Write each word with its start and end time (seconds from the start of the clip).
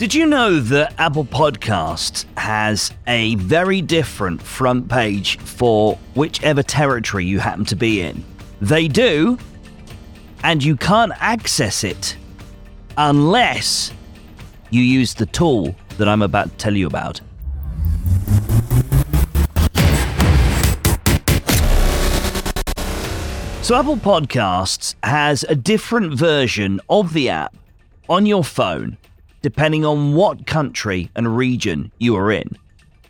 Did 0.00 0.14
you 0.14 0.24
know 0.24 0.60
that 0.60 0.94
Apple 0.98 1.26
Podcasts 1.26 2.24
has 2.38 2.90
a 3.06 3.34
very 3.34 3.82
different 3.82 4.40
front 4.40 4.88
page 4.88 5.38
for 5.40 5.98
whichever 6.14 6.62
territory 6.62 7.26
you 7.26 7.38
happen 7.38 7.66
to 7.66 7.76
be 7.76 8.00
in? 8.00 8.24
They 8.62 8.88
do, 8.88 9.36
and 10.42 10.64
you 10.64 10.78
can't 10.78 11.12
access 11.16 11.84
it 11.84 12.16
unless 12.96 13.92
you 14.70 14.80
use 14.80 15.12
the 15.12 15.26
tool 15.26 15.76
that 15.98 16.08
I'm 16.08 16.22
about 16.22 16.48
to 16.48 16.56
tell 16.56 16.74
you 16.74 16.86
about. 16.86 17.20
So, 23.60 23.74
Apple 23.74 23.98
Podcasts 23.98 24.94
has 25.02 25.44
a 25.46 25.54
different 25.54 26.14
version 26.14 26.80
of 26.88 27.12
the 27.12 27.28
app 27.28 27.54
on 28.08 28.24
your 28.24 28.42
phone 28.42 28.96
depending 29.42 29.84
on 29.84 30.14
what 30.14 30.46
country 30.46 31.10
and 31.14 31.36
region 31.36 31.90
you 31.98 32.16
are 32.16 32.30
in. 32.30 32.56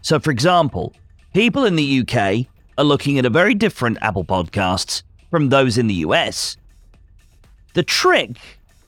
So, 0.03 0.19
for 0.19 0.31
example, 0.31 0.95
people 1.35 1.65
in 1.65 1.77
the 1.77 2.01
UK 2.01 2.47
are 2.79 2.85
looking 2.85 3.19
at 3.19 3.27
a 3.27 3.31
very 3.31 3.55
different 3.55 3.99
Apple 4.01 4.25
Podcasts 4.25 5.03
from 5.31 5.49
those 5.49 5.79
in 5.79 5.87
the 5.87 5.95
US. 6.07 6.57
The 7.75 7.83
trick 7.83 8.37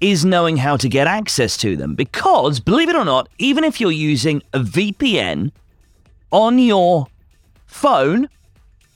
is 0.00 0.24
knowing 0.24 0.56
how 0.56 0.76
to 0.76 0.88
get 0.88 1.06
access 1.06 1.56
to 1.58 1.76
them 1.76 1.94
because, 1.94 2.58
believe 2.58 2.88
it 2.88 2.96
or 2.96 3.04
not, 3.04 3.28
even 3.38 3.62
if 3.62 3.80
you're 3.80 3.92
using 3.92 4.42
a 4.52 4.58
VPN 4.58 5.52
on 6.32 6.58
your 6.58 7.06
phone 7.66 8.28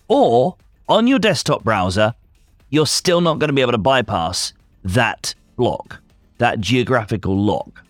or 0.09 0.57
on 0.89 1.07
your 1.07 1.19
desktop 1.19 1.63
browser, 1.63 2.15
you're 2.71 2.87
still 2.87 3.21
not 3.21 3.39
going 3.39 3.49
to 3.49 3.55
be 3.55 3.61
able 3.61 3.73
to 3.73 3.79
bypass 3.79 4.53
that 4.85 5.35
block, 5.57 6.01
that 6.39 6.61
geographical 6.61 7.37
lock. 7.37 7.86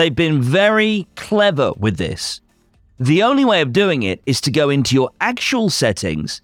They've 0.00 0.16
been 0.16 0.40
very 0.40 1.06
clever 1.14 1.74
with 1.76 1.98
this. 1.98 2.40
The 2.98 3.22
only 3.22 3.44
way 3.44 3.60
of 3.60 3.70
doing 3.70 4.02
it 4.02 4.22
is 4.24 4.40
to 4.40 4.50
go 4.50 4.70
into 4.70 4.94
your 4.94 5.10
actual 5.20 5.68
settings 5.68 6.40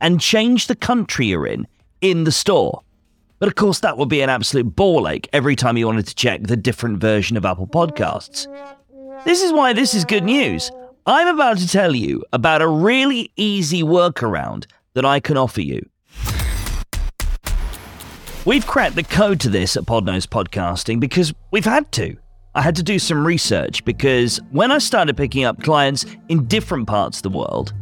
and 0.00 0.20
change 0.20 0.66
the 0.66 0.74
country 0.74 1.26
you're 1.26 1.46
in 1.46 1.68
in 2.00 2.24
the 2.24 2.32
store. 2.32 2.82
But 3.38 3.46
of 3.46 3.54
course, 3.54 3.78
that 3.78 3.96
would 3.96 4.08
be 4.08 4.22
an 4.22 4.28
absolute 4.28 4.74
ball 4.74 5.06
ache 5.06 5.28
every 5.32 5.54
time 5.54 5.76
you 5.76 5.86
wanted 5.86 6.08
to 6.08 6.16
check 6.16 6.42
the 6.42 6.56
different 6.56 6.98
version 6.98 7.36
of 7.36 7.44
Apple 7.44 7.68
Podcasts. 7.68 8.48
This 9.24 9.40
is 9.40 9.52
why 9.52 9.72
this 9.72 9.94
is 9.94 10.04
good 10.04 10.24
news. 10.24 10.72
I'm 11.06 11.28
about 11.28 11.58
to 11.58 11.68
tell 11.68 11.94
you 11.94 12.24
about 12.32 12.60
a 12.60 12.66
really 12.66 13.30
easy 13.36 13.84
workaround 13.84 14.66
that 14.94 15.04
I 15.04 15.20
can 15.20 15.36
offer 15.36 15.60
you. 15.60 15.88
We've 18.44 18.66
cracked 18.66 18.96
the 18.96 19.04
code 19.04 19.38
to 19.42 19.48
this 19.48 19.76
at 19.76 19.84
Podknows 19.84 20.26
Podcasting 20.26 20.98
because 20.98 21.32
we've 21.52 21.64
had 21.64 21.92
to. 21.92 22.16
I 22.56 22.62
had 22.62 22.74
to 22.76 22.82
do 22.82 22.98
some 22.98 23.26
research 23.26 23.84
because 23.84 24.40
when 24.50 24.72
I 24.72 24.78
started 24.78 25.14
picking 25.14 25.44
up 25.44 25.62
clients 25.62 26.06
in 26.30 26.46
different 26.46 26.86
parts 26.86 27.18
of 27.18 27.24
the 27.24 27.38
world, 27.38 27.74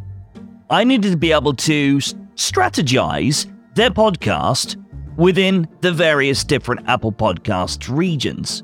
I 0.69 0.83
needed 0.83 1.11
to 1.11 1.17
be 1.17 1.31
able 1.31 1.53
to 1.53 1.97
strategize 2.35 3.49
their 3.75 3.89
podcast 3.89 4.75
within 5.15 5.65
the 5.79 5.93
various 5.93 6.43
different 6.43 6.89
Apple 6.89 7.13
Podcast 7.13 7.87
regions. 7.87 8.63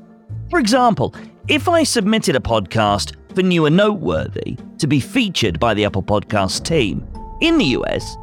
For 0.50 0.58
example, 0.58 1.14
if 1.48 1.66
I 1.66 1.82
submitted 1.82 2.36
a 2.36 2.40
podcast 2.40 3.14
for 3.34 3.40
New 3.40 3.64
and 3.64 3.74
Noteworthy 3.74 4.58
to 4.76 4.86
be 4.86 5.00
featured 5.00 5.58
by 5.58 5.72
the 5.72 5.86
Apple 5.86 6.02
Podcast 6.02 6.66
team 6.66 7.08
in 7.40 7.56
the 7.56 7.72
US, 7.80 8.18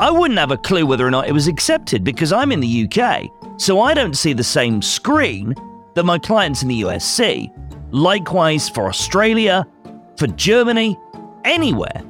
I 0.00 0.10
wouldn't 0.10 0.40
have 0.40 0.50
a 0.50 0.56
clue 0.56 0.84
whether 0.84 1.06
or 1.06 1.12
not 1.12 1.28
it 1.28 1.32
was 1.32 1.46
accepted 1.46 2.02
because 2.02 2.32
I'm 2.32 2.50
in 2.50 2.58
the 2.58 2.88
UK, 2.88 3.30
so 3.56 3.80
I 3.80 3.94
don't 3.94 4.16
see 4.16 4.32
the 4.32 4.42
same 4.42 4.82
screen 4.82 5.54
that 5.94 6.04
my 6.04 6.18
clients 6.18 6.62
in 6.62 6.68
the 6.68 6.76
US 6.76 7.04
see. 7.04 7.50
Likewise 7.90 8.68
for 8.68 8.88
Australia, 8.88 9.66
for 10.16 10.26
Germany, 10.26 10.98
anywhere. 11.44 12.02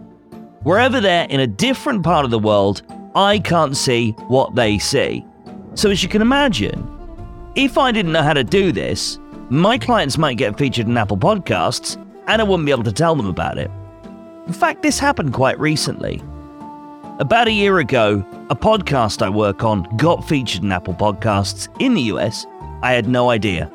Wherever 0.62 1.00
they're 1.00 1.27
in 1.27 1.41
a 1.41 1.47
different 1.47 2.05
part 2.05 2.25
of 2.25 2.30
the 2.30 2.38
world, 2.38 2.83
I 3.14 3.41
can't 3.41 3.76
see 3.76 4.12
what 4.28 4.54
they 4.54 4.78
see. 4.78 5.26
So, 5.75 5.91
as 5.91 6.03
you 6.03 6.09
can 6.09 6.22
imagine, 6.22 6.88
if 7.54 7.76
I 7.76 7.92
didn't 7.92 8.12
know 8.12 8.22
how 8.22 8.34
to 8.34 8.44
do 8.44 8.72
this, 8.72 9.19
my 9.50 9.76
clients 9.76 10.16
might 10.16 10.38
get 10.38 10.56
featured 10.56 10.87
in 10.87 10.97
Apple 10.97 11.16
Podcasts 11.16 11.97
and 12.26 12.41
I 12.41 12.44
wouldn't 12.44 12.66
be 12.66 12.72
able 12.72 12.84
to 12.84 12.92
tell 12.92 13.15
them 13.15 13.26
about 13.26 13.59
it. 13.59 13.71
In 14.47 14.53
fact, 14.53 14.82
this 14.82 14.98
happened 14.98 15.34
quite 15.34 15.59
recently. 15.59 16.22
About 17.19 17.48
a 17.48 17.53
year 17.53 17.78
ago, 17.78 18.25
a 18.48 18.56
podcast 18.56 19.22
I 19.22 19.28
work 19.28 19.65
on 19.65 19.82
got 19.97 20.26
featured 20.26 20.62
in 20.62 20.72
Apple 20.72 20.94
Podcasts 20.94 21.69
in 21.81 21.94
the 21.94 22.03
US. 22.03 22.47
I 22.82 22.93
had 22.93 23.09
no 23.09 23.31
idea. 23.31 23.70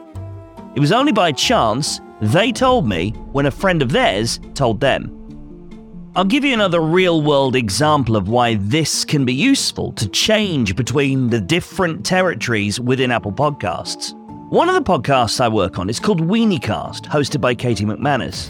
It 0.75 0.79
was 0.79 0.91
only 0.91 1.12
by 1.12 1.31
chance 1.31 2.01
they 2.22 2.51
told 2.51 2.88
me 2.88 3.12
when 3.31 3.45
a 3.45 3.51
friend 3.51 3.81
of 3.81 3.91
theirs 3.91 4.40
told 4.53 4.79
them. 4.79 5.13
I'll 6.16 6.25
give 6.25 6.44
you 6.44 6.53
another 6.53 6.81
real 6.81 7.22
world 7.22 7.56
example 7.56 8.16
of 8.16 8.28
why 8.28 8.56
this 8.56 9.06
can 9.06 9.23
be 9.23 9.34
useful 9.34 9.91
to 9.94 10.09
change 10.09 10.75
between 10.75 11.29
the 11.29 11.40
different 11.40 12.06
territories 12.06 12.79
within 12.79 13.12
Apple 13.12 13.31
Podcasts. 13.31 14.13
One 14.50 14.67
of 14.67 14.75
the 14.75 14.81
podcasts 14.81 15.40
I 15.40 15.47
work 15.47 15.78
on 15.78 15.90
is 15.90 16.00
called 16.00 16.22
WeenieCast, 16.22 17.03
hosted 17.03 17.40
by 17.40 17.53
Katie 17.53 17.85
McManus. 17.85 18.50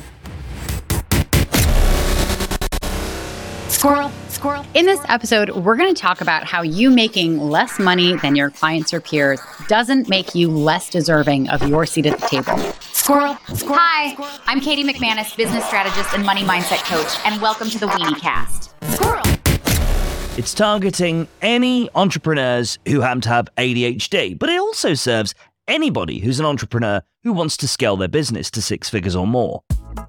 Squirrel, 3.78 4.10
squirrel. 4.30 4.66
In 4.74 4.88
this 4.88 5.00
episode, 5.08 5.52
we're 5.52 5.76
going 5.76 5.94
to 5.94 6.02
talk 6.02 6.20
about 6.20 6.46
how 6.46 6.64
you 6.64 6.90
making 6.90 7.38
less 7.38 7.78
money 7.78 8.16
than 8.16 8.36
your 8.36 8.50
clients 8.50 8.92
or 8.92 9.00
peers 9.00 9.40
doesn't 9.68 10.10
make 10.10 10.34
you 10.34 10.50
less 10.50 10.90
deserving 10.90 11.48
of 11.50 11.62
your 11.70 11.86
seat 11.86 12.08
at 12.08 12.20
the 12.20 12.26
table. 12.26 12.58
Squirrel, 12.82 13.38
squirrel. 13.54 13.78
Hi, 13.80 14.40
I'm 14.48 14.62
Katie 14.62 14.84
McManus, 14.84 15.38
business 15.38 15.64
strategist 15.64 16.12
and 16.16 16.26
money 16.26 16.42
mindset 16.42 16.84
coach, 16.86 17.24
and 17.24 17.40
welcome 17.40 17.70
to 17.70 17.78
the 17.78 17.86
Weenie 17.86 18.20
Cast. 18.20 18.74
Squirrel. 18.94 19.22
It's 20.40 20.56
targeting 20.56 21.28
any 21.44 21.88
entrepreneurs 21.94 22.80
who 22.88 23.02
happen 23.02 23.22
to 23.22 23.30
have 23.30 23.48
ADHD, 23.58 24.40
but 24.40 24.50
it 24.50 24.60
also 24.60 24.96
serves 24.96 25.36
anybody 25.68 26.18
who's 26.22 26.40
an 26.40 26.48
entrepreneur 26.48 27.04
who 27.24 27.32
wants 27.32 27.56
to 27.58 27.68
scale 27.68 27.96
their 27.96 28.08
business 28.08 28.50
to 28.50 28.62
six 28.64 28.90
figures 28.90 29.16
or 29.16 29.28
more. 29.28 29.62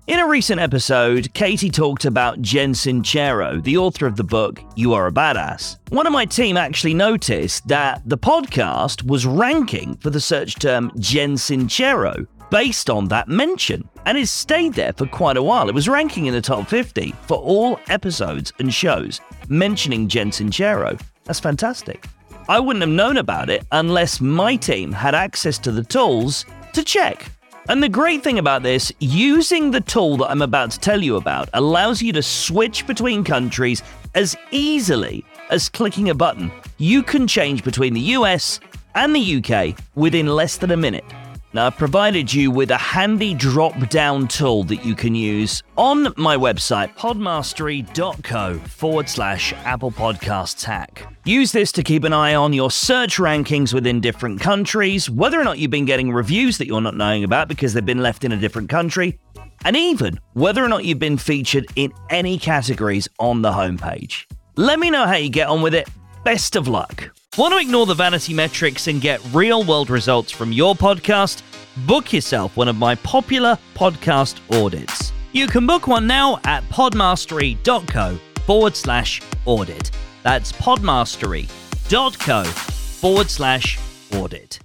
In 0.06 0.20
a 0.20 0.26
recent 0.26 0.60
episode, 0.60 1.32
Katie 1.34 1.70
talked 1.70 2.04
about 2.04 2.40
Jen 2.40 2.72
Sincero, 2.72 3.62
the 3.62 3.76
author 3.76 4.06
of 4.06 4.16
the 4.16 4.24
book 4.24 4.62
You 4.74 4.94
Are 4.94 5.06
a 5.06 5.12
Badass. 5.12 5.76
One 5.90 6.06
of 6.06 6.12
my 6.12 6.24
team 6.24 6.56
actually 6.56 6.94
noticed 6.94 7.68
that 7.68 8.02
the 8.06 8.16
podcast 8.16 9.02
was 9.06 9.26
ranking 9.26 9.96
for 9.96 10.10
the 10.10 10.20
search 10.20 10.54
term 10.54 10.92
Jen 10.98 11.34
Sincero 11.34 12.26
based 12.50 12.88
on 12.88 13.08
that 13.08 13.28
mention, 13.28 13.86
and 14.06 14.16
it 14.16 14.28
stayed 14.28 14.72
there 14.74 14.94
for 14.94 15.06
quite 15.06 15.36
a 15.36 15.42
while. 15.42 15.68
It 15.68 15.74
was 15.74 15.88
ranking 15.88 16.26
in 16.26 16.32
the 16.32 16.40
top 16.40 16.66
50 16.68 17.12
for 17.26 17.36
all 17.36 17.78
episodes 17.88 18.52
and 18.58 18.72
shows 18.72 19.20
mentioning 19.48 20.08
Jen 20.08 20.30
Sincero. 20.30 20.98
That's 21.24 21.40
fantastic. 21.40 22.06
I 22.48 22.58
wouldn't 22.58 22.82
have 22.82 22.88
known 22.88 23.18
about 23.18 23.50
it 23.50 23.66
unless 23.72 24.22
my 24.22 24.56
team 24.56 24.90
had 24.92 25.14
access 25.14 25.58
to 25.58 25.70
the 25.70 25.84
tools 25.84 26.46
to 26.72 26.82
check. 26.82 27.30
And 27.68 27.82
the 27.82 27.88
great 27.90 28.24
thing 28.24 28.38
about 28.38 28.62
this, 28.62 28.90
using 28.98 29.70
the 29.70 29.82
tool 29.82 30.16
that 30.16 30.30
I'm 30.30 30.40
about 30.40 30.70
to 30.70 30.78
tell 30.78 31.02
you 31.02 31.16
about 31.16 31.50
allows 31.52 32.00
you 32.00 32.14
to 32.14 32.22
switch 32.22 32.86
between 32.86 33.22
countries 33.22 33.82
as 34.14 34.34
easily 34.50 35.22
as 35.50 35.68
clicking 35.68 36.08
a 36.08 36.14
button. 36.14 36.50
You 36.78 37.02
can 37.02 37.26
change 37.26 37.62
between 37.62 37.92
the 37.92 38.00
US 38.16 38.58
and 38.94 39.14
the 39.14 39.36
UK 39.36 39.78
within 39.96 40.28
less 40.28 40.56
than 40.56 40.70
a 40.70 40.78
minute. 40.78 41.04
Now, 41.54 41.66
I've 41.66 41.78
provided 41.78 42.32
you 42.32 42.50
with 42.50 42.70
a 42.70 42.76
handy 42.76 43.32
drop 43.32 43.88
down 43.88 44.28
tool 44.28 44.64
that 44.64 44.84
you 44.84 44.94
can 44.94 45.14
use 45.14 45.62
on 45.78 46.12
my 46.18 46.36
website, 46.36 46.94
podmastery.co 46.96 48.58
forward 48.58 49.08
slash 49.08 49.54
Apple 49.64 49.90
Podcasts 49.90 50.62
hack. 50.62 51.06
Use 51.24 51.52
this 51.52 51.72
to 51.72 51.82
keep 51.82 52.04
an 52.04 52.12
eye 52.12 52.34
on 52.34 52.52
your 52.52 52.70
search 52.70 53.16
rankings 53.16 53.72
within 53.72 54.00
different 54.00 54.40
countries, 54.40 55.08
whether 55.08 55.40
or 55.40 55.44
not 55.44 55.58
you've 55.58 55.70
been 55.70 55.86
getting 55.86 56.12
reviews 56.12 56.58
that 56.58 56.66
you're 56.66 56.82
not 56.82 56.96
knowing 56.96 57.24
about 57.24 57.48
because 57.48 57.72
they've 57.72 57.84
been 57.84 58.02
left 58.02 58.24
in 58.24 58.32
a 58.32 58.36
different 58.36 58.68
country, 58.68 59.18
and 59.64 59.74
even 59.74 60.20
whether 60.34 60.62
or 60.62 60.68
not 60.68 60.84
you've 60.84 60.98
been 60.98 61.16
featured 61.16 61.66
in 61.76 61.92
any 62.10 62.38
categories 62.38 63.08
on 63.18 63.40
the 63.40 63.50
homepage. 63.50 64.26
Let 64.56 64.78
me 64.78 64.90
know 64.90 65.06
how 65.06 65.16
you 65.16 65.30
get 65.30 65.48
on 65.48 65.62
with 65.62 65.74
it. 65.74 65.88
Best 66.24 66.56
of 66.56 66.68
luck. 66.68 67.10
Want 67.36 67.52
to 67.54 67.60
ignore 67.60 67.86
the 67.86 67.94
vanity 67.94 68.34
metrics 68.34 68.88
and 68.88 69.00
get 69.00 69.20
real 69.32 69.62
world 69.62 69.90
results 69.90 70.32
from 70.32 70.50
your 70.50 70.74
podcast? 70.74 71.42
Book 71.86 72.12
yourself 72.12 72.56
one 72.56 72.66
of 72.68 72.76
my 72.76 72.96
popular 72.96 73.56
podcast 73.74 74.40
audits. 74.60 75.12
You 75.32 75.46
can 75.46 75.66
book 75.66 75.86
one 75.86 76.06
now 76.06 76.40
at 76.44 76.64
podmastery.co 76.64 78.18
forward 78.44 78.74
slash 78.74 79.22
audit. 79.44 79.90
That's 80.24 80.50
podmastery.co 80.52 82.44
forward 82.44 83.30
slash 83.30 83.78
audit. 84.14 84.58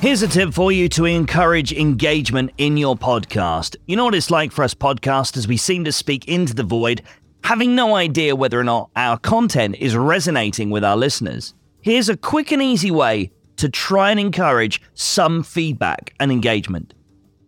Here's 0.00 0.22
a 0.22 0.28
tip 0.28 0.54
for 0.54 0.72
you 0.72 0.88
to 0.90 1.04
encourage 1.06 1.72
engagement 1.72 2.52
in 2.56 2.76
your 2.76 2.96
podcast. 2.96 3.76
You 3.86 3.96
know 3.96 4.04
what 4.04 4.14
it's 4.14 4.30
like 4.30 4.52
for 4.52 4.62
us 4.62 4.74
podcasters? 4.74 5.46
We 5.48 5.56
seem 5.58 5.84
to 5.84 5.92
speak 5.92 6.28
into 6.28 6.54
the 6.54 6.62
void 6.62 7.02
having 7.46 7.76
no 7.76 7.94
idea 7.94 8.34
whether 8.34 8.58
or 8.58 8.64
not 8.64 8.90
our 8.96 9.16
content 9.16 9.76
is 9.78 9.94
resonating 9.94 10.68
with 10.68 10.82
our 10.82 10.96
listeners. 10.96 11.54
Here's 11.80 12.08
a 12.08 12.16
quick 12.16 12.50
and 12.50 12.60
easy 12.60 12.90
way 12.90 13.30
to 13.54 13.68
try 13.68 14.10
and 14.10 14.18
encourage 14.18 14.82
some 14.94 15.44
feedback 15.44 16.12
and 16.18 16.32
engagement. 16.32 16.92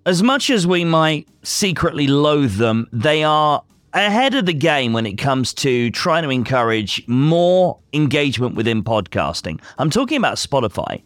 As 0.07 0.23
much 0.23 0.51
as 0.51 0.69
we 0.69 0.85
might 0.85 1.27
secretly 1.43 2.07
loathe 2.07 2.59
them, 2.59 2.87
they 2.93 3.25
are 3.25 3.65
ahead 3.93 4.35
of 4.35 4.47
the 4.47 4.53
game 4.53 4.93
when 4.93 5.05
it 5.05 5.19
comes 5.19 5.53
to 5.55 5.91
trying 5.91 6.23
to 6.23 6.31
encourage 6.31 7.03
more 7.09 7.81
engagement 7.93 8.55
within 8.55 8.85
podcasting. 8.85 9.61
I'm 9.79 9.91
talking 9.91 10.17
about 10.17 10.37
Spotify. 10.37 11.03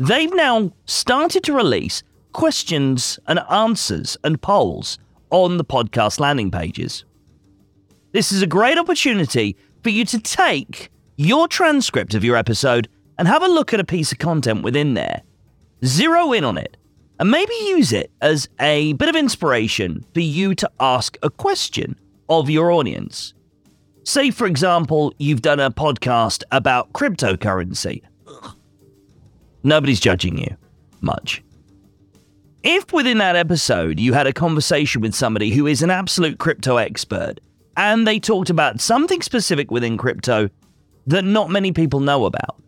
They've 0.00 0.34
now 0.34 0.72
started 0.86 1.44
to 1.44 1.52
release 1.52 2.02
questions 2.32 3.20
and 3.28 3.38
answers 3.48 4.16
and 4.24 4.42
polls 4.42 4.98
on 5.30 5.58
the 5.58 5.64
podcast 5.64 6.18
landing 6.18 6.50
pages. 6.50 7.04
This 8.12 8.30
is 8.30 8.42
a 8.42 8.46
great 8.46 8.76
opportunity 8.76 9.56
for 9.82 9.88
you 9.88 10.04
to 10.04 10.20
take 10.20 10.90
your 11.16 11.48
transcript 11.48 12.12
of 12.12 12.22
your 12.22 12.36
episode 12.36 12.86
and 13.16 13.26
have 13.26 13.42
a 13.42 13.48
look 13.48 13.72
at 13.72 13.80
a 13.80 13.84
piece 13.84 14.12
of 14.12 14.18
content 14.18 14.62
within 14.62 14.92
there. 14.92 15.22
Zero 15.82 16.32
in 16.32 16.44
on 16.44 16.58
it 16.58 16.76
and 17.18 17.30
maybe 17.30 17.54
use 17.68 17.90
it 17.90 18.10
as 18.20 18.50
a 18.60 18.92
bit 18.94 19.08
of 19.08 19.16
inspiration 19.16 20.04
for 20.12 20.20
you 20.20 20.54
to 20.56 20.70
ask 20.78 21.16
a 21.22 21.30
question 21.30 21.98
of 22.28 22.50
your 22.50 22.70
audience. 22.70 23.32
Say, 24.04 24.30
for 24.30 24.46
example, 24.46 25.14
you've 25.18 25.42
done 25.42 25.60
a 25.60 25.70
podcast 25.70 26.42
about 26.52 26.92
cryptocurrency. 26.92 28.02
Nobody's 29.62 30.00
judging 30.00 30.36
you 30.36 30.54
much. 31.00 31.42
If 32.62 32.92
within 32.92 33.18
that 33.18 33.36
episode 33.36 33.98
you 33.98 34.12
had 34.12 34.26
a 34.26 34.34
conversation 34.34 35.00
with 35.00 35.14
somebody 35.14 35.50
who 35.50 35.66
is 35.66 35.82
an 35.82 35.90
absolute 35.90 36.38
crypto 36.38 36.76
expert 36.76 37.40
and 37.76 38.06
they 38.06 38.18
talked 38.18 38.50
about 38.50 38.80
something 38.80 39.22
specific 39.22 39.70
within 39.70 39.96
crypto 39.96 40.48
that 41.06 41.24
not 41.24 41.50
many 41.50 41.72
people 41.72 42.00
know 42.00 42.24
about, 42.26 42.62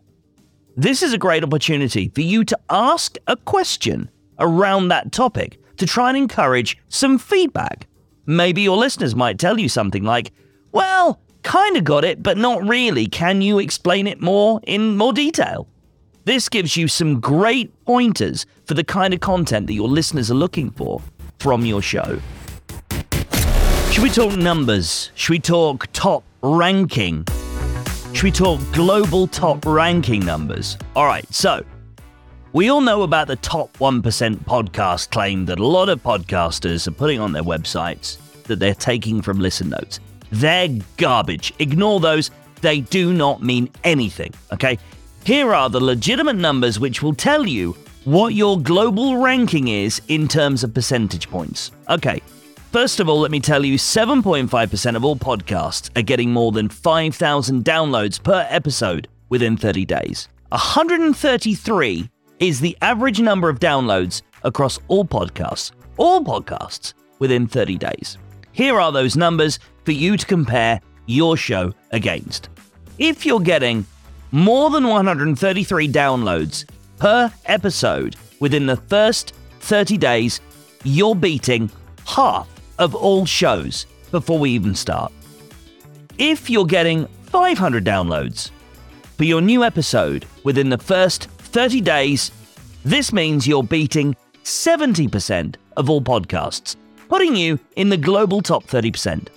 this 0.75 1.01
is 1.01 1.13
a 1.13 1.17
great 1.17 1.43
opportunity 1.43 2.09
for 2.09 2.21
you 2.21 2.43
to 2.43 2.59
ask 2.69 3.17
a 3.27 3.37
question 3.37 4.09
around 4.39 4.89
that 4.89 5.11
topic 5.11 5.57
to 5.77 5.85
try 5.85 6.09
and 6.09 6.17
encourage 6.17 6.77
some 6.89 7.17
feedback. 7.17 7.87
Maybe 8.25 8.61
your 8.61 8.77
listeners 8.77 9.15
might 9.15 9.39
tell 9.39 9.59
you 9.59 9.69
something 9.69 10.03
like, 10.03 10.31
Well, 10.71 11.21
kinda 11.43 11.81
got 11.81 12.03
it, 12.03 12.21
but 12.21 12.37
not 12.37 12.67
really. 12.67 13.05
Can 13.07 13.41
you 13.41 13.59
explain 13.59 14.07
it 14.07 14.21
more 14.21 14.59
in 14.67 14.97
more 14.97 15.13
detail? 15.13 15.67
This 16.25 16.49
gives 16.49 16.75
you 16.75 16.87
some 16.87 17.19
great 17.19 17.71
pointers 17.85 18.45
for 18.65 18.73
the 18.73 18.83
kind 18.83 19.13
of 19.13 19.19
content 19.19 19.67
that 19.67 19.73
your 19.73 19.87
listeners 19.87 20.31
are 20.31 20.35
looking 20.35 20.71
for 20.71 21.01
from 21.39 21.65
your 21.65 21.81
show. 21.81 22.19
Should 23.95 24.03
we 24.03 24.09
talk 24.09 24.35
numbers? 24.35 25.09
Should 25.15 25.31
we 25.31 25.39
talk 25.39 25.87
top 25.93 26.25
ranking? 26.41 27.25
Should 28.11 28.23
we 28.23 28.31
talk 28.31 28.59
global 28.73 29.25
top 29.25 29.65
ranking 29.65 30.25
numbers? 30.25 30.77
All 30.97 31.05
right, 31.05 31.25
so 31.33 31.63
we 32.51 32.67
all 32.67 32.81
know 32.81 33.03
about 33.03 33.27
the 33.27 33.37
top 33.37 33.71
1% 33.77 34.01
podcast 34.39 35.11
claim 35.11 35.45
that 35.45 35.59
a 35.59 35.65
lot 35.65 35.87
of 35.87 36.03
podcasters 36.03 36.89
are 36.89 36.91
putting 36.91 37.21
on 37.21 37.31
their 37.31 37.41
websites 37.41 38.17
that 38.43 38.59
they're 38.59 38.75
taking 38.75 39.21
from 39.21 39.39
listen 39.39 39.69
notes. 39.69 40.01
They're 40.29 40.77
garbage. 40.97 41.53
Ignore 41.59 42.01
those. 42.01 42.31
They 42.59 42.81
do 42.81 43.13
not 43.13 43.43
mean 43.43 43.69
anything, 43.85 44.33
okay? 44.51 44.77
Here 45.23 45.53
are 45.53 45.69
the 45.69 45.79
legitimate 45.79 46.35
numbers 46.35 46.81
which 46.81 47.01
will 47.01 47.15
tell 47.15 47.47
you 47.47 47.77
what 48.03 48.33
your 48.33 48.59
global 48.59 49.15
ranking 49.19 49.69
is 49.69 50.01
in 50.09 50.27
terms 50.27 50.65
of 50.65 50.73
percentage 50.73 51.29
points. 51.29 51.71
Okay, 51.89 52.21
first 52.75 52.99
of 52.99 53.07
all, 53.07 53.21
let 53.21 53.31
me 53.31 53.39
tell 53.39 53.63
you 53.63 53.77
7.5% 53.77 54.95
of 54.97 55.05
all 55.05 55.15
podcasts 55.15 55.89
are 55.97 56.01
getting 56.01 56.29
more 56.29 56.51
than 56.51 56.67
5,000 56.67 57.63
downloads 57.63 58.21
per 58.21 58.45
episode 58.49 59.07
within 59.29 59.55
30 59.55 59.85
days. 59.85 60.27
133 60.49 62.09
is 62.41 62.59
the 62.59 62.77
average 62.81 63.21
number 63.21 63.47
of 63.47 63.59
downloads 63.59 64.23
across 64.43 64.77
all 64.89 65.05
podcasts, 65.05 65.71
all 65.95 66.21
podcasts 66.21 66.93
within 67.19 67.47
30 67.47 67.77
days. 67.77 68.17
Here 68.51 68.77
are 68.77 68.91
those 68.91 69.15
numbers 69.15 69.57
for 69.85 69.93
you 69.93 70.17
to 70.17 70.25
compare 70.25 70.81
your 71.05 71.37
show 71.37 71.73
against. 71.91 72.49
If 72.97 73.25
you're 73.25 73.39
getting 73.39 73.85
more 74.33 74.69
than 74.69 74.85
133 74.85 75.87
downloads 75.87 76.69
per 76.99 77.31
episode 77.45 78.17
within 78.41 78.65
the 78.65 78.75
first 78.75 79.33
30 79.61 79.95
days, 79.95 80.41
you're 80.83 81.15
beating 81.15 81.71
half 82.05 82.49
of 82.79 82.95
all 82.95 83.25
shows 83.25 83.85
before 84.11 84.39
we 84.39 84.51
even 84.51 84.75
start. 84.75 85.11
If 86.17 86.49
you're 86.49 86.65
getting 86.65 87.07
500 87.23 87.83
downloads 87.83 88.51
for 89.17 89.23
your 89.25 89.41
new 89.41 89.63
episode 89.63 90.25
within 90.43 90.69
the 90.69 90.77
first 90.77 91.29
30 91.29 91.81
days, 91.81 92.31
this 92.83 93.11
means 93.11 93.47
you're 93.47 93.63
beating 93.63 94.15
70% 94.43 95.55
of 95.75 95.89
all 95.89 96.01
podcasts, 96.01 96.75
putting 97.09 97.35
you 97.35 97.59
in 97.75 97.89
the 97.89 97.97
global 97.97 98.41
top 98.41 98.63
30%. 98.65 99.27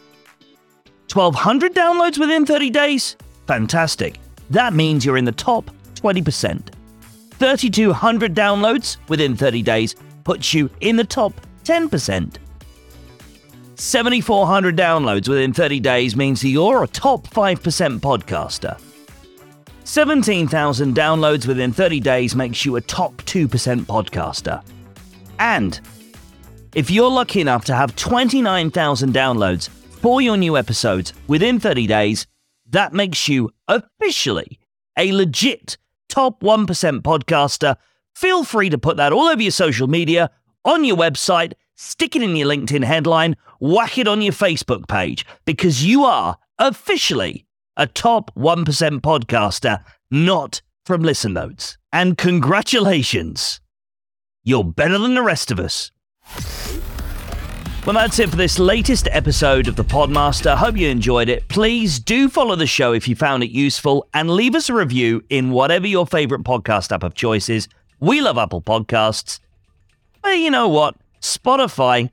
1200 1.12 1.75
downloads 1.75 2.19
within 2.19 2.44
30 2.44 2.70
days? 2.70 3.17
Fantastic. 3.46 4.19
That 4.50 4.75
means 4.75 5.05
you're 5.05 5.17
in 5.17 5.25
the 5.25 5.32
top 5.32 5.70
20%. 5.94 6.75
3200 7.32 8.35
downloads 8.35 8.96
within 9.08 9.37
30 9.37 9.62
days 9.62 9.94
puts 10.25 10.52
you 10.52 10.69
in 10.81 10.96
the 10.96 11.05
top 11.05 11.32
10%. 11.64 12.37
7400 13.81 14.77
downloads 14.77 15.29
within 15.29 15.53
30 15.53 15.79
days 15.79 16.17
means 16.17 16.43
you're 16.43 16.83
a 16.83 16.89
top 16.89 17.29
5% 17.29 18.01
podcaster. 18.01 18.81
17,000 19.85 20.97
downloads 20.97 21.47
within 21.47 21.73
30 21.73 22.01
days 22.01 22.35
makes 22.35 22.65
you 22.65 22.75
a 22.75 22.81
top 22.81 23.15
2% 23.23 23.47
podcaster. 23.83 24.65
And 25.39 25.81
if 26.75 26.91
you're 26.91 27.09
lucky 27.09 27.41
enough 27.41 27.65
to 27.67 27.75
have 27.77 27.95
29,000 27.95 29.15
downloads 29.15 29.69
for 29.69 30.21
your 30.21 30.37
new 30.37 30.57
episodes 30.57 31.13
within 31.29 31.61
30 31.61 31.87
days, 31.87 32.27
that 32.71 32.93
makes 32.93 33.29
you 33.29 33.51
officially 33.69 34.59
a 34.99 35.13
legit 35.13 35.79
top 36.09 36.41
1% 36.41 36.67
podcaster. 37.03 37.77
Feel 38.17 38.43
free 38.43 38.71
to 38.71 38.79
put 38.79 38.97
that 38.97 39.13
all 39.13 39.29
over 39.29 39.41
your 39.41 39.53
social 39.53 39.87
media, 39.87 40.31
on 40.65 40.85
your 40.85 40.97
website, 40.97 41.53
stick 41.79 42.17
it 42.17 42.23
in 42.23 42.35
your 42.35 42.49
LinkedIn 42.49 42.83
headline, 42.83 43.37
whack 43.61 43.97
it 43.99 44.09
on 44.09 44.21
your 44.21 44.33
Facebook 44.33 44.89
page, 44.89 45.25
because 45.45 45.85
you 45.85 46.05
are 46.05 46.37
officially 46.59 47.47
a 47.77 47.87
top 47.87 48.35
1% 48.35 48.65
podcaster, 49.01 49.83
not 50.11 50.61
from 50.85 51.03
Listen 51.03 51.33
Notes. 51.33 51.79
And 51.93 52.19
congratulations! 52.19 53.61
You're 54.43 54.65
better 54.65 54.99
than 54.99 55.15
the 55.15 55.23
rest 55.23 55.53
of 55.53 55.61
us. 55.61 55.93
Well, 57.87 57.95
that's 57.95 58.19
it 58.19 58.29
for 58.29 58.37
this 58.37 58.59
latest 58.59 59.09
episode 59.12 59.69
of 59.69 59.76
the 59.76 59.85
Podmaster. 59.85 60.57
Hope 60.57 60.76
you 60.76 60.88
enjoyed 60.88 61.29
it. 61.29 61.49
Please 61.49 62.00
do 62.00 62.29
follow 62.29 62.57
the 62.57 62.67
show 62.67 62.93
if 62.93 63.07
you 63.07 63.14
found 63.14 63.45
it 63.45 63.50
useful 63.50 64.09
and 64.12 64.29
leave 64.31 64.55
us 64.55 64.69
a 64.69 64.75
review 64.75 65.23
in 65.31 65.52
whatever 65.52 65.87
your 65.87 66.07
favorite 66.07 66.43
podcast 66.43 66.93
app 66.93 67.05
of 67.05 67.14
choice 67.14 67.49
is. 67.49 67.69
We 68.00 68.21
love 68.21 68.37
Apple 68.37 68.62
Podcasts. 68.62 69.38
But 70.23 70.38
you 70.38 70.50
know 70.50 70.69
what? 70.69 70.97
Spotify 71.21 72.11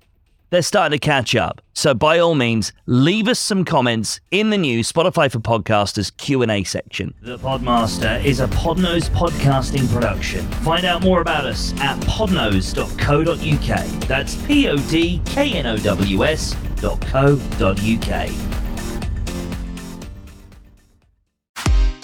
they're 0.56 0.62
starting 0.62 0.98
to 0.98 1.06
catch 1.06 1.36
up. 1.36 1.62
So 1.74 1.94
by 1.94 2.20
all 2.20 2.36
means, 2.36 2.72
leave 2.86 3.28
us 3.28 3.40
some 3.40 3.66
comments 3.66 4.22
in 4.32 4.52
the 4.52 4.58
new 4.58 4.80
Spotify 4.82 5.30
for 5.30 5.40
Podcasters 5.40 6.16
Q&A 6.16 6.64
section. 6.64 7.14
The 7.22 7.38
Podmaster 7.38 8.24
is 8.24 8.40
a 8.40 8.48
Podknows 8.48 9.10
podcasting 9.10 9.92
production. 9.92 10.50
Find 10.64 10.86
out 10.86 11.04
more 11.04 11.20
about 11.20 11.46
us 11.46 11.74
at 11.82 12.00
podknows.co.uk. 12.02 14.08
That's 14.08 14.36
P 14.46 14.70
O 14.70 14.78
D 14.78 15.22
K 15.26 15.54
N 15.54 15.66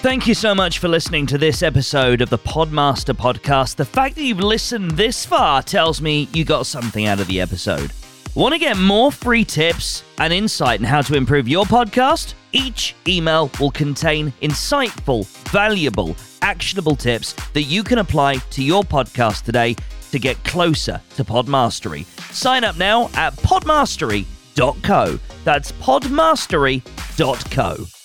Thank 0.01 0.25
you 0.25 0.33
so 0.33 0.55
much 0.55 0.79
for 0.79 0.87
listening 0.87 1.27
to 1.27 1.37
this 1.37 1.61
episode 1.61 2.21
of 2.21 2.31
the 2.31 2.39
Podmaster 2.39 3.13
podcast. 3.13 3.75
The 3.75 3.85
fact 3.85 4.15
that 4.15 4.23
you've 4.23 4.39
listened 4.39 4.89
this 4.91 5.27
far 5.27 5.61
tells 5.61 6.01
me 6.01 6.27
you 6.33 6.43
got 6.43 6.65
something 6.65 7.05
out 7.05 7.19
of 7.19 7.27
the 7.27 7.39
episode. 7.39 7.91
Want 8.33 8.53
to 8.53 8.59
get 8.59 8.77
more 8.77 9.11
free 9.11 9.45
tips 9.45 10.03
and 10.17 10.33
insight 10.33 10.79
on 10.79 10.87
how 10.87 11.03
to 11.03 11.15
improve 11.15 11.47
your 11.47 11.65
podcast? 11.65 12.33
Each 12.51 12.95
email 13.07 13.51
will 13.59 13.69
contain 13.69 14.33
insightful, 14.41 15.27
valuable, 15.51 16.15
actionable 16.41 16.95
tips 16.95 17.33
that 17.53 17.63
you 17.63 17.83
can 17.83 17.99
apply 17.99 18.37
to 18.37 18.63
your 18.63 18.81
podcast 18.81 19.43
today 19.43 19.75
to 20.09 20.17
get 20.17 20.43
closer 20.43 20.99
to 21.15 21.23
Podmastery. 21.23 22.05
Sign 22.33 22.63
up 22.63 22.75
now 22.75 23.11
at 23.13 23.35
podmastery.co. 23.35 25.19
That's 25.43 25.71
podmastery.co. 25.73 28.00